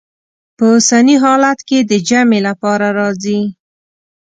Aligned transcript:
په 0.57 0.63
اوسني 0.75 1.15
حالت 1.23 1.59
کې 1.67 1.79
د 1.89 1.91
جمع 2.07 2.39
لپاره 2.47 2.87
راځي. 2.99 3.41